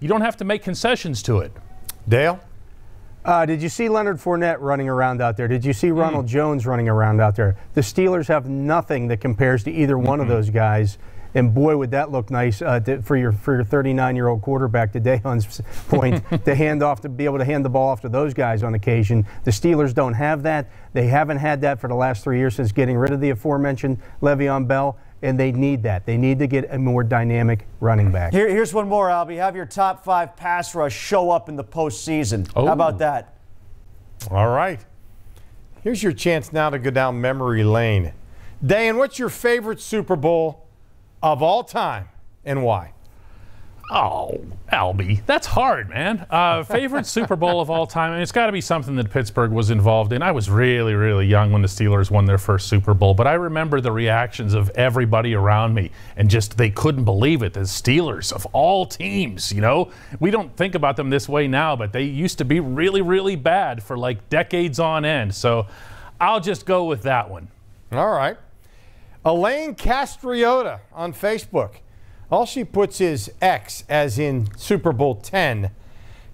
you 0.00 0.08
don't 0.08 0.22
have 0.22 0.38
to 0.38 0.46
make 0.46 0.62
concessions 0.62 1.22
to 1.24 1.40
it. 1.40 1.52
Dale? 2.08 2.40
Uh, 3.22 3.44
did 3.44 3.60
you 3.60 3.68
see 3.68 3.90
Leonard 3.90 4.16
Fournette 4.16 4.60
running 4.60 4.88
around 4.88 5.20
out 5.20 5.36
there? 5.36 5.46
Did 5.46 5.62
you 5.62 5.74
see 5.74 5.90
Ronald 5.90 6.24
mm. 6.24 6.30
Jones 6.30 6.66
running 6.66 6.88
around 6.88 7.20
out 7.20 7.36
there? 7.36 7.58
The 7.74 7.82
Steelers 7.82 8.28
have 8.28 8.48
nothing 8.48 9.08
that 9.08 9.20
compares 9.20 9.62
to 9.64 9.70
either 9.70 9.98
one 9.98 10.20
mm-hmm. 10.20 10.22
of 10.22 10.28
those 10.28 10.48
guys. 10.48 10.96
And 11.34 11.52
boy, 11.52 11.76
would 11.76 11.90
that 11.90 12.12
look 12.12 12.30
nice 12.30 12.62
uh, 12.62 12.80
to, 12.80 13.02
for 13.02 13.16
your 13.16 13.32
for 13.32 13.56
your 13.56 13.64
39 13.64 14.16
year 14.16 14.28
old 14.28 14.42
quarterback. 14.42 14.92
To 14.92 15.00
Dejan's 15.00 15.60
point, 15.88 16.22
to 16.44 16.54
hand 16.54 16.82
off 16.82 17.00
to 17.02 17.08
be 17.08 17.24
able 17.24 17.38
to 17.38 17.44
hand 17.44 17.64
the 17.64 17.68
ball 17.68 17.88
off 17.88 18.00
to 18.02 18.08
those 18.08 18.34
guys 18.34 18.62
on 18.62 18.74
occasion. 18.74 19.26
The 19.44 19.50
Steelers 19.50 19.92
don't 19.92 20.14
have 20.14 20.42
that. 20.44 20.70
They 20.92 21.08
haven't 21.08 21.38
had 21.38 21.60
that 21.62 21.80
for 21.80 21.88
the 21.88 21.94
last 21.94 22.22
three 22.22 22.38
years 22.38 22.54
since 22.54 22.70
getting 22.70 22.96
rid 22.96 23.12
of 23.12 23.20
the 23.20 23.30
aforementioned 23.30 23.98
Le'Veon 24.22 24.68
Bell 24.68 24.96
and 25.24 25.40
they 25.40 25.52
need 25.52 25.82
that. 25.84 26.04
They 26.04 26.18
need 26.18 26.38
to 26.40 26.46
get 26.46 26.66
a 26.70 26.78
more 26.78 27.02
dynamic 27.02 27.66
running 27.80 28.12
back. 28.12 28.34
Here, 28.34 28.46
here's 28.46 28.74
one 28.74 28.88
more, 28.88 29.08
Alby. 29.08 29.36
Have 29.36 29.56
your 29.56 29.64
top 29.64 30.04
five 30.04 30.36
pass 30.36 30.74
rush 30.74 30.94
show 30.94 31.30
up 31.30 31.48
in 31.48 31.56
the 31.56 31.64
postseason. 31.64 32.48
Oh. 32.54 32.66
How 32.66 32.74
about 32.74 32.98
that? 32.98 33.34
All 34.30 34.48
right. 34.48 34.84
Here's 35.82 36.02
your 36.02 36.12
chance 36.12 36.52
now 36.52 36.68
to 36.70 36.78
go 36.78 36.90
down 36.90 37.20
memory 37.22 37.64
lane. 37.64 38.12
Dan, 38.64 38.98
what's 38.98 39.18
your 39.18 39.30
favorite 39.30 39.80
Super 39.80 40.14
Bowl 40.14 40.63
of 41.24 41.42
all 41.42 41.64
time 41.64 42.08
and 42.44 42.62
why? 42.62 42.92
Oh, 43.90 44.44
Alby, 44.70 45.22
that's 45.26 45.46
hard, 45.46 45.88
man. 45.88 46.26
Uh, 46.30 46.62
favorite 46.64 47.06
Super 47.06 47.36
Bowl 47.36 47.60
of 47.60 47.70
all 47.70 47.86
time? 47.86 48.10
I 48.10 48.14
mean, 48.14 48.22
it's 48.22 48.32
got 48.32 48.46
to 48.46 48.52
be 48.52 48.60
something 48.60 48.96
that 48.96 49.10
Pittsburgh 49.10 49.50
was 49.50 49.70
involved 49.70 50.12
in. 50.12 50.22
I 50.22 50.32
was 50.32 50.48
really, 50.48 50.94
really 50.94 51.26
young 51.26 51.52
when 51.52 51.60
the 51.62 51.68
Steelers 51.68 52.10
won 52.10 52.24
their 52.24 52.38
first 52.38 52.68
Super 52.68 52.94
Bowl, 52.94 53.14
but 53.14 53.26
I 53.26 53.34
remember 53.34 53.80
the 53.80 53.92
reactions 53.92 54.54
of 54.54 54.70
everybody 54.70 55.34
around 55.34 55.74
me, 55.74 55.90
and 56.16 56.30
just 56.30 56.56
they 56.56 56.70
couldn't 56.70 57.04
believe 57.04 57.42
it. 57.42 57.52
The 57.52 57.60
Steelers 57.60 58.32
of 58.32 58.46
all 58.52 58.86
teams, 58.86 59.52
you 59.52 59.60
know, 59.60 59.90
we 60.20 60.30
don't 60.30 60.54
think 60.56 60.74
about 60.74 60.96
them 60.96 61.10
this 61.10 61.28
way 61.28 61.46
now, 61.46 61.76
but 61.76 61.92
they 61.92 62.04
used 62.04 62.38
to 62.38 62.44
be 62.44 62.60
really, 62.60 63.02
really 63.02 63.36
bad 63.36 63.82
for 63.82 63.98
like 63.98 64.28
decades 64.30 64.78
on 64.78 65.04
end. 65.04 65.34
So 65.34 65.66
I'll 66.20 66.40
just 66.40 66.64
go 66.64 66.84
with 66.84 67.02
that 67.02 67.28
one. 67.30 67.48
All 67.92 68.12
right. 68.12 68.38
Elaine 69.26 69.74
Castriota 69.74 70.80
on 70.92 71.14
Facebook. 71.14 71.76
All 72.30 72.44
she 72.44 72.62
puts 72.62 73.00
is 73.00 73.32
X, 73.40 73.84
as 73.88 74.18
in 74.18 74.48
Super 74.56 74.92
Bowl 74.92 75.14
10. 75.14 75.70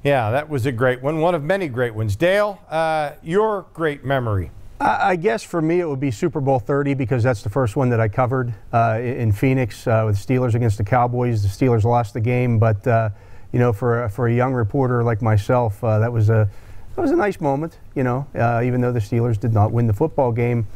Yeah, 0.03 0.31
that 0.31 0.49
was 0.49 0.67
a 0.67 0.73
great 0.73 1.01
one, 1.01 1.21
one 1.21 1.35
of 1.35 1.45
many 1.45 1.69
great 1.69 1.95
ones. 1.95 2.17
Dale, 2.17 2.61
uh, 2.69 3.13
your 3.23 3.67
great 3.75 4.05
memory. 4.05 4.51
I 4.81 5.17
guess 5.17 5.43
for 5.43 5.61
me 5.61 5.81
it 5.81 5.89
would 5.89 6.01
be 6.01 6.11
Super 6.11 6.41
Bowl 6.41 6.59
30 6.59 6.95
because 6.95 7.23
that's 7.23 7.43
the 7.43 7.51
first 7.51 7.77
one 7.77 7.91
that 7.91 8.01
I 8.01 8.09
covered 8.09 8.55
uh, 8.73 8.99
in 9.01 9.31
Phoenix 9.31 9.87
uh, 9.87 10.05
with 10.07 10.17
the 10.17 10.35
Steelers 10.35 10.55
against 10.55 10.79
the 10.79 10.85
Cowboys. 10.85 11.43
The 11.43 11.49
Steelers 11.49 11.85
lost 11.85 12.15
the 12.15 12.21
game, 12.21 12.59
but 12.59 12.87
uh, 12.87 13.11
you 13.53 13.59
know, 13.59 13.75
for 13.75 14.09
for 14.09 14.27
a 14.27 14.35
young 14.35 14.55
reporter 14.55 15.05
like 15.05 15.21
myself, 15.21 15.85
uh, 15.85 15.99
that 15.99 16.11
was 16.11 16.31
a 16.31 16.49
that 16.95 17.03
was 17.03 17.11
a 17.11 17.17
nice 17.17 17.43
moment. 17.43 17.79
You 17.95 18.05
know, 18.05 18.27
uh, 18.35 18.63
even 18.65 18.81
though 18.81 18.93
the 18.93 19.01
Steelers 19.01 19.39
did 19.39 19.53
not 19.53 19.71
win 19.71 19.87
the 19.87 19.93
football 19.93 20.33
game, 20.33 20.67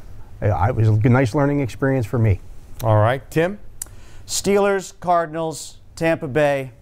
Uh, 0.43 0.67
it 0.69 0.75
was 0.75 0.89
a 0.89 1.09
nice 1.09 1.35
learning 1.35 1.61
experience 1.61 2.07
for 2.07 2.19
me. 2.19 2.41
All 2.83 2.97
right, 2.97 3.29
Tim. 3.31 3.59
Steelers, 4.27 4.93
Cardinals, 5.01 5.79
Tampa 5.97 6.29
Bay, 6.29 6.73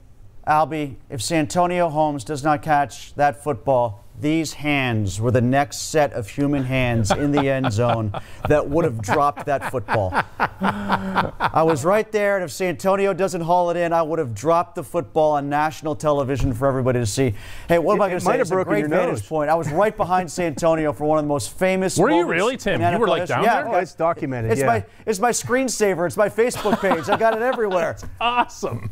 Alby. 0.47 0.97
If 1.11 1.23
Santonio 1.23 1.89
Holmes 1.89 2.25
does 2.25 2.43
not 2.43 2.63
catch 2.63 3.15
that 3.15 3.43
football, 3.43 4.02
these 4.21 4.53
hands 4.53 5.21
were 5.21 5.31
the 5.31 5.41
next 5.41 5.91
set 5.91 6.13
of 6.13 6.29
human 6.29 6.65
hands 6.65 7.11
in 7.11 7.33
the 7.33 7.49
end 7.49 7.73
zone 7.73 8.13
that 8.49 8.69
would 8.69 8.85
have 8.85 9.01
dropped 9.03 9.47
that 9.47 9.71
football. 9.71 10.11
I 10.35 11.63
was 11.65 11.85
right 11.85 12.11
there, 12.13 12.37
and 12.37 12.45
if 12.45 12.53
Santonio 12.53 13.15
doesn't 13.15 13.41
haul 13.41 13.71
it 13.71 13.77
in, 13.77 13.93
I 13.93 14.03
would 14.03 14.19
have 14.19 14.35
dropped 14.35 14.77
the 14.77 14.85
football 14.85 15.33
on 15.33 15.49
national 15.49 15.97
television 15.97 16.53
for 16.53 16.69
everybody 16.69 17.01
to 17.01 17.07
see. 17.07 17.35
Hey, 17.69 17.79
what 17.79 17.95
am 17.95 18.03
I 18.03 18.09
going 18.09 18.21
to 18.21 18.25
say? 18.25 18.39
It's 18.39 18.51
a 18.51 18.65
great 18.65 18.87
vantage 18.87 19.09
nose. 19.09 19.27
point. 19.27 19.51
I 19.51 19.55
was 19.55 19.69
right 19.71 19.97
behind 19.97 20.31
Santonio 20.31 20.93
for 20.93 21.05
one 21.05 21.19
of 21.19 21.25
the 21.25 21.29
most 21.29 21.59
famous. 21.59 21.99
Were 21.99 22.11
you 22.11 22.27
really, 22.27 22.57
Tim? 22.57 22.81
You 22.81 22.99
were 22.99 23.09
like 23.09 23.27
down 23.27 23.43
yeah, 23.43 23.63
there. 23.63 23.75
Oh, 23.75 23.79
it's 23.79 23.95
documented. 23.95 24.53
It's 24.53 24.61
yeah. 24.61 24.67
my 24.67 24.85
it's 25.07 25.19
my 25.19 25.31
screensaver. 25.31 26.07
It's 26.07 26.17
my 26.17 26.29
Facebook 26.29 26.81
page. 26.81 27.09
I 27.09 27.17
got 27.17 27.35
it 27.35 27.43
everywhere. 27.43 27.73
That's 27.99 28.05
awesome. 28.21 28.91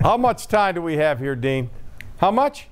How 0.00 0.16
much 0.16 0.48
time 0.48 0.74
do 0.74 0.82
we 0.82 0.96
have 0.96 1.18
here, 1.18 1.36
Dean? 1.36 1.70
How 2.18 2.30
much? 2.30 2.68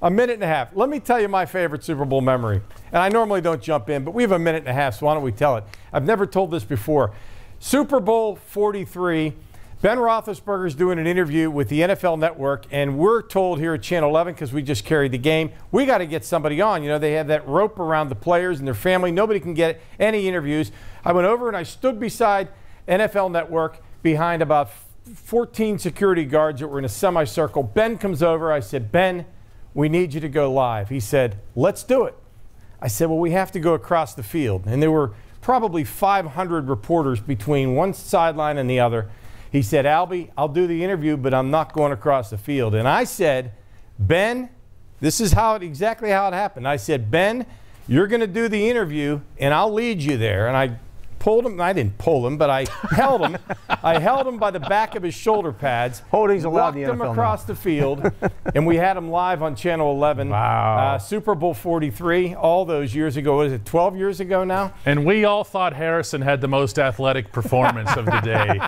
A 0.00 0.10
minute 0.10 0.34
and 0.34 0.44
a 0.44 0.46
half. 0.46 0.76
Let 0.76 0.88
me 0.88 1.00
tell 1.00 1.20
you 1.20 1.28
my 1.28 1.44
favorite 1.44 1.82
Super 1.82 2.04
Bowl 2.04 2.20
memory. 2.20 2.60
And 2.92 3.02
I 3.02 3.08
normally 3.08 3.40
don't 3.40 3.60
jump 3.60 3.90
in, 3.90 4.04
but 4.04 4.14
we 4.14 4.22
have 4.22 4.30
a 4.30 4.38
minute 4.38 4.60
and 4.60 4.68
a 4.68 4.72
half, 4.72 4.98
so 4.98 5.06
why 5.06 5.14
don't 5.14 5.24
we 5.24 5.32
tell 5.32 5.56
it? 5.56 5.64
I've 5.92 6.04
never 6.04 6.24
told 6.24 6.52
this 6.52 6.62
before. 6.62 7.12
Super 7.58 7.98
Bowl 7.98 8.36
43. 8.36 9.32
Ben 9.80 9.98
Roethlisberger 9.98 10.66
is 10.66 10.74
doing 10.74 10.98
an 10.98 11.06
interview 11.06 11.50
with 11.50 11.68
the 11.68 11.80
NFL 11.80 12.18
Network, 12.18 12.66
and 12.70 12.96
we're 12.98 13.22
told 13.22 13.58
here 13.58 13.74
at 13.74 13.82
Channel 13.82 14.10
11 14.10 14.34
because 14.34 14.52
we 14.52 14.62
just 14.62 14.84
carried 14.84 15.12
the 15.12 15.18
game, 15.18 15.52
we 15.72 15.86
got 15.86 15.98
to 15.98 16.06
get 16.06 16.24
somebody 16.24 16.60
on. 16.60 16.82
You 16.82 16.88
know, 16.88 16.98
they 16.98 17.12
have 17.12 17.28
that 17.28 17.46
rope 17.46 17.78
around 17.78 18.08
the 18.08 18.16
players 18.16 18.58
and 18.58 18.66
their 18.66 18.74
family. 18.74 19.10
Nobody 19.10 19.40
can 19.40 19.54
get 19.54 19.80
any 19.98 20.28
interviews. 20.28 20.70
I 21.04 21.12
went 21.12 21.26
over 21.26 21.48
and 21.48 21.56
I 21.56 21.62
stood 21.64 21.98
beside 21.98 22.48
NFL 22.88 23.30
Network 23.30 23.80
behind 24.02 24.42
about 24.42 24.70
14 25.14 25.78
security 25.78 26.24
guards 26.24 26.60
that 26.60 26.68
were 26.68 26.78
in 26.78 26.84
a 26.84 26.88
semicircle. 26.88 27.62
Ben 27.62 27.98
comes 27.98 28.22
over. 28.22 28.52
I 28.52 28.60
said, 28.60 28.90
Ben, 28.90 29.26
we 29.78 29.88
need 29.88 30.12
you 30.12 30.18
to 30.18 30.28
go 30.28 30.52
live. 30.52 30.88
He 30.88 30.98
said, 30.98 31.38
Let's 31.54 31.84
do 31.84 32.02
it. 32.02 32.16
I 32.82 32.88
said, 32.88 33.08
Well, 33.08 33.20
we 33.20 33.30
have 33.30 33.52
to 33.52 33.60
go 33.60 33.74
across 33.74 34.12
the 34.12 34.24
field. 34.24 34.64
And 34.66 34.82
there 34.82 34.90
were 34.90 35.12
probably 35.40 35.84
500 35.84 36.68
reporters 36.68 37.20
between 37.20 37.76
one 37.76 37.94
sideline 37.94 38.58
and 38.58 38.68
the 38.68 38.80
other. 38.80 39.08
He 39.52 39.62
said, 39.62 39.86
Alby, 39.86 40.32
I'll 40.36 40.48
do 40.48 40.66
the 40.66 40.82
interview, 40.82 41.16
but 41.16 41.32
I'm 41.32 41.52
not 41.52 41.72
going 41.72 41.92
across 41.92 42.30
the 42.30 42.38
field. 42.38 42.74
And 42.74 42.88
I 42.88 43.04
said, 43.04 43.52
Ben, 44.00 44.50
this 44.98 45.20
is 45.20 45.30
how 45.30 45.54
it 45.54 45.62
exactly 45.62 46.10
how 46.10 46.26
it 46.26 46.34
happened. 46.34 46.66
I 46.66 46.76
said, 46.76 47.08
Ben, 47.08 47.46
you're 47.86 48.08
going 48.08 48.20
to 48.20 48.26
do 48.26 48.48
the 48.48 48.68
interview, 48.68 49.20
and 49.38 49.54
I'll 49.54 49.72
lead 49.72 50.02
you 50.02 50.16
there. 50.16 50.48
And 50.48 50.56
I 50.56 50.76
pulled 51.18 51.46
him. 51.46 51.60
I 51.60 51.72
didn't 51.72 51.98
pull 51.98 52.26
him, 52.26 52.36
but 52.36 52.50
I 52.50 52.66
held 52.90 53.22
him. 53.22 53.36
I 53.82 53.98
held 53.98 54.26
him 54.26 54.38
by 54.38 54.50
the 54.50 54.60
back 54.60 54.94
of 54.94 55.02
his 55.02 55.14
shoulder 55.14 55.52
pads. 55.52 56.02
Holding's 56.10 56.44
allowed 56.44 56.74
walked 56.74 56.76
in 56.78 56.84
the 56.84 56.92
him 56.92 56.98
NFL 56.98 57.12
across 57.12 57.44
the 57.44 57.54
field, 57.54 58.10
and 58.54 58.66
we 58.66 58.76
had 58.76 58.96
him 58.96 59.10
live 59.10 59.42
on 59.42 59.54
Channel 59.54 59.90
11. 59.92 60.30
Wow. 60.30 60.94
Uh, 60.94 60.98
Super 60.98 61.34
Bowl 61.34 61.54
43, 61.54 62.34
all 62.34 62.64
those 62.64 62.94
years 62.94 63.16
ago. 63.16 63.38
Was 63.38 63.52
it 63.52 63.64
12 63.64 63.96
years 63.96 64.20
ago 64.20 64.44
now? 64.44 64.72
And 64.84 65.04
we 65.04 65.24
all 65.24 65.44
thought 65.44 65.74
Harrison 65.74 66.22
had 66.22 66.40
the 66.40 66.48
most 66.48 66.78
athletic 66.78 67.32
performance 67.32 67.94
of 67.96 68.06
the 68.06 68.20
day. 68.20 68.60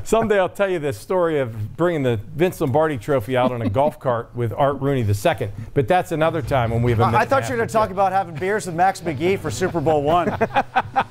Someday 0.04 0.38
I'll 0.38 0.48
tell 0.48 0.70
you 0.70 0.78
the 0.78 0.92
story 0.92 1.38
of 1.38 1.76
bringing 1.76 2.02
the 2.02 2.18
Vince 2.34 2.60
Lombardi 2.60 2.98
Trophy 2.98 3.36
out 3.36 3.52
on 3.52 3.62
a 3.62 3.68
golf 3.68 3.98
cart 4.00 4.30
with 4.34 4.52
Art 4.52 4.80
Rooney 4.80 5.00
II. 5.00 5.50
But 5.74 5.88
that's 5.88 6.12
another 6.12 6.42
time 6.42 6.70
when 6.70 6.82
we 6.82 6.92
have 6.92 7.00
a 7.00 7.04
I, 7.04 7.06
I 7.06 7.10
minute 7.12 7.28
thought 7.28 7.44
you 7.44 7.50
were 7.50 7.56
going 7.56 7.68
to 7.68 7.72
talk 7.72 7.90
about 7.90 8.12
having 8.12 8.34
beers 8.34 8.66
with 8.66 8.74
Max 8.74 9.00
McGee 9.00 9.38
for 9.38 9.50
Super 9.50 9.80
Bowl 9.80 10.02
one. 10.02 10.28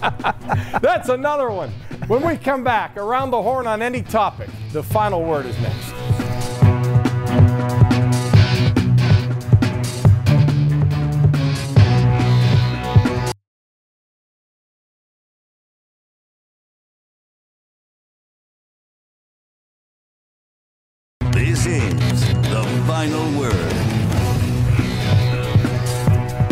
That's 0.80 1.08
another 1.08 1.50
one. 1.50 1.70
When 2.06 2.26
we 2.26 2.36
come 2.36 2.62
back, 2.62 2.96
around 2.96 3.30
the 3.30 3.42
horn 3.42 3.66
on 3.66 3.82
any 3.82 4.02
topic, 4.02 4.48
the 4.72 4.82
final 4.82 5.24
word 5.24 5.46
is 5.46 5.58
next. 5.60 6.05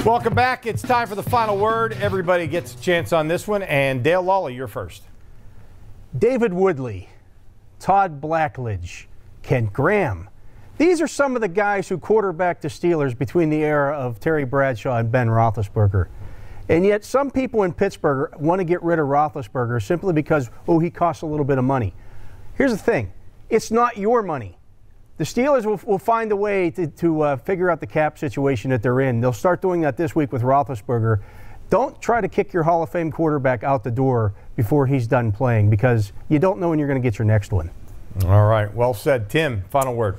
Welcome 0.04 0.34
back. 0.34 0.66
It's 0.66 0.82
time 0.82 1.08
for 1.08 1.14
the 1.14 1.22
final 1.22 1.56
word. 1.56 1.94
Everybody 1.94 2.46
gets 2.46 2.74
a 2.74 2.78
chance 2.78 3.10
on 3.10 3.26
this 3.26 3.48
one. 3.48 3.62
And 3.62 4.04
Dale 4.04 4.22
Lolley, 4.22 4.54
you're 4.54 4.68
first. 4.68 5.02
David 6.18 6.52
Woodley, 6.52 7.08
Todd 7.80 8.20
Blackledge, 8.20 9.06
Kent 9.42 9.72
Graham. 9.72 10.28
These 10.76 11.00
are 11.00 11.06
some 11.06 11.36
of 11.36 11.40
the 11.40 11.48
guys 11.48 11.88
who 11.88 11.96
quarterbacked 11.96 12.60
the 12.60 12.68
Steelers 12.68 13.16
between 13.16 13.48
the 13.48 13.64
era 13.64 13.96
of 13.96 14.20
Terry 14.20 14.44
Bradshaw 14.44 14.98
and 14.98 15.10
Ben 15.10 15.28
Roethlisberger. 15.28 16.08
And 16.68 16.84
yet, 16.84 17.02
some 17.02 17.30
people 17.30 17.62
in 17.62 17.72
Pittsburgh 17.72 18.36
want 18.36 18.58
to 18.60 18.64
get 18.64 18.82
rid 18.82 18.98
of 18.98 19.06
Roethlisberger 19.06 19.82
simply 19.82 20.12
because, 20.12 20.50
oh, 20.68 20.78
he 20.78 20.90
costs 20.90 21.22
a 21.22 21.26
little 21.26 21.46
bit 21.46 21.56
of 21.56 21.64
money. 21.64 21.94
Here's 22.56 22.72
the 22.72 22.76
thing 22.76 23.10
it's 23.48 23.70
not 23.70 23.96
your 23.96 24.22
money. 24.22 24.58
The 25.16 25.24
Steelers 25.24 25.64
will, 25.64 25.80
will 25.84 25.98
find 25.98 26.32
a 26.32 26.36
way 26.36 26.70
to, 26.70 26.88
to 26.88 27.20
uh, 27.20 27.36
figure 27.36 27.70
out 27.70 27.78
the 27.78 27.86
cap 27.86 28.18
situation 28.18 28.70
that 28.70 28.82
they're 28.82 29.00
in. 29.00 29.20
They'll 29.20 29.32
start 29.32 29.62
doing 29.62 29.80
that 29.82 29.96
this 29.96 30.16
week 30.16 30.32
with 30.32 30.42
Roethlisberger. 30.42 31.20
Don't 31.70 32.00
try 32.00 32.20
to 32.20 32.28
kick 32.28 32.52
your 32.52 32.64
Hall 32.64 32.82
of 32.82 32.90
Fame 32.90 33.12
quarterback 33.12 33.62
out 33.62 33.84
the 33.84 33.90
door 33.92 34.34
before 34.56 34.86
he's 34.86 35.06
done 35.06 35.30
playing 35.30 35.70
because 35.70 36.12
you 36.28 36.40
don't 36.40 36.58
know 36.58 36.68
when 36.68 36.80
you're 36.80 36.88
going 36.88 37.00
to 37.00 37.08
get 37.08 37.18
your 37.18 37.26
next 37.26 37.52
one. 37.52 37.70
All 38.24 38.46
right. 38.46 38.72
Well 38.72 38.92
said. 38.92 39.30
Tim, 39.30 39.62
final 39.70 39.94
word. 39.94 40.18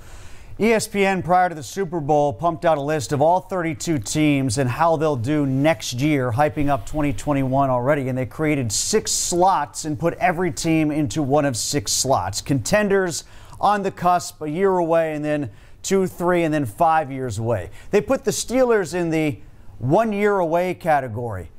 ESPN, 0.60 1.22
prior 1.22 1.50
to 1.50 1.56
the 1.56 1.64
Super 1.64 2.00
Bowl, 2.00 2.32
pumped 2.32 2.64
out 2.64 2.78
a 2.78 2.82
list 2.82 3.12
of 3.12 3.22
all 3.22 3.42
32 3.42 4.00
teams 4.00 4.58
and 4.58 4.70
how 4.70 4.96
they'll 4.96 5.18
do 5.18 5.46
next 5.46 5.96
year, 5.96 6.32
hyping 6.32 6.70
up 6.70 6.86
2021 6.86 7.70
already. 7.70 8.08
And 8.08 8.18
they 8.18 8.26
created 8.26 8.72
six 8.72 9.12
slots 9.12 9.84
and 9.84 10.00
put 10.00 10.14
every 10.14 10.54
team 10.54 10.92
into 10.92 11.22
one 11.22 11.44
of 11.44 11.58
six 11.58 11.92
slots. 11.92 12.40
Contenders 12.40 13.26
on 13.60 13.84
the 13.84 13.92
cusp, 13.92 14.42
a 14.42 14.50
year 14.50 14.78
away, 14.78 15.14
and 15.14 15.24
then 15.24 15.52
two, 15.84 16.08
three, 16.08 16.44
and 16.44 16.54
then 16.54 16.66
five 16.66 17.12
years 17.12 17.38
away. 17.38 17.70
They 17.92 18.02
put 18.02 18.24
the 18.24 18.32
Steelers 18.32 18.94
in 18.94 19.10
the 19.10 19.40
one 19.80 20.12
year 20.12 20.40
away 20.40 20.74
category. 20.74 21.52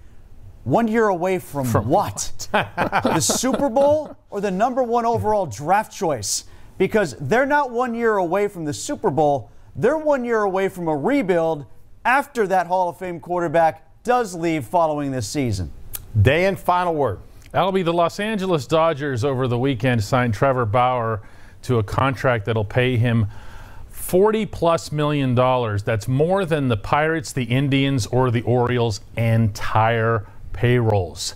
One 0.64 0.88
year 0.88 1.06
away 1.06 1.38
from, 1.38 1.66
what? 1.88 2.48
the 2.52 3.20
Super 3.20 3.68
Bowl 3.68 4.16
or 4.30 4.40
the 4.40 4.50
number 4.50 4.82
one 4.82 5.06
overall 5.06 5.46
draft 5.46 5.92
choice? 5.92 6.44
Because 6.76 7.14
they're 7.20 7.46
not 7.46 7.70
one 7.70 7.94
year 7.94 8.16
away 8.16 8.48
from 8.48 8.64
the 8.64 8.74
Super 8.74 9.10
Bowl, 9.10 9.50
they're 9.76 9.96
one 9.96 10.24
year 10.24 10.40
away 10.40 10.68
from 10.68 10.88
a 10.88 10.96
rebuild 10.96 11.66
after 12.04 12.46
that 12.48 12.66
Hall 12.66 12.88
of 12.88 12.98
Fame 12.98 13.20
quarterback 13.20 14.02
does 14.02 14.34
leave 14.34 14.64
following 14.64 15.10
this 15.10 15.28
season. 15.28 15.70
Dejan 16.18 16.58
final 16.58 16.94
word. 16.94 17.20
That'll 17.52 17.72
be 17.72 17.82
the 17.82 17.92
Los 17.92 18.18
Angeles 18.20 18.66
Dodgers 18.66 19.24
over 19.24 19.46
the 19.48 19.58
weekend 19.58 20.02
signed 20.02 20.34
Trevor 20.34 20.66
Bauer 20.66 21.22
to 21.66 21.78
a 21.78 21.82
contract 21.82 22.46
that'll 22.46 22.64
pay 22.64 22.96
him 22.96 23.26
40 23.90 24.46
plus 24.46 24.92
million 24.92 25.35
dollars. 25.35 25.82
That's 25.82 26.06
more 26.06 26.44
than 26.44 26.68
the 26.68 26.76
Pirates, 26.76 27.32
the 27.32 27.44
Indians, 27.44 28.06
or 28.06 28.30
the 28.30 28.42
Orioles' 28.42 29.00
entire 29.16 30.26
payrolls. 30.52 31.35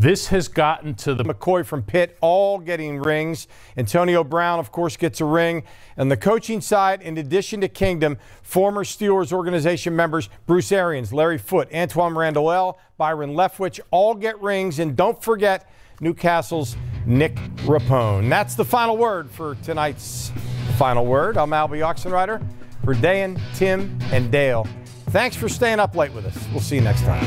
This 0.00 0.28
has 0.28 0.48
gotten 0.48 0.94
to 0.94 1.14
the 1.14 1.24
McCoy 1.24 1.64
from 1.64 1.82
Pitt, 1.82 2.16
all 2.22 2.58
getting 2.58 3.00
rings. 3.00 3.46
Antonio 3.76 4.24
Brown, 4.24 4.58
of 4.58 4.72
course, 4.72 4.96
gets 4.96 5.20
a 5.20 5.26
ring. 5.26 5.62
And 5.96 6.10
the 6.10 6.16
coaching 6.16 6.62
side, 6.62 7.02
in 7.02 7.18
addition 7.18 7.60
to 7.60 7.68
Kingdom, 7.68 8.16
former 8.42 8.82
Steelers 8.82 9.30
organization 9.30 9.94
members 9.94 10.30
Bruce 10.46 10.72
Arians, 10.72 11.12
Larry 11.12 11.36
Foote, 11.36 11.70
Antwaan 11.70 12.16
Randle 12.16 12.50
El, 12.50 12.78
Byron 12.96 13.34
Leftwich, 13.34 13.78
all 13.90 14.14
get 14.14 14.40
rings. 14.40 14.78
And 14.78 14.96
don't 14.96 15.22
forget 15.22 15.70
Newcastle's 16.00 16.76
Nick 17.06 17.36
Rapone. 17.64 18.28
That's 18.28 18.54
the 18.54 18.64
final 18.64 18.96
word 18.96 19.30
for 19.30 19.54
tonight's 19.62 20.32
final 20.76 21.06
word. 21.06 21.36
I'm 21.36 21.52
Alby 21.52 21.78
Oxenreiter 21.78 22.42
for 22.84 22.94
Dan, 22.94 23.40
Tim, 23.54 23.98
and 24.10 24.30
Dale. 24.30 24.66
Thanks 25.10 25.36
for 25.36 25.48
staying 25.48 25.80
up 25.80 25.94
late 25.94 26.12
with 26.12 26.24
us. 26.24 26.48
We'll 26.52 26.60
see 26.60 26.76
you 26.76 26.82
next 26.82 27.02
time. 27.02 27.20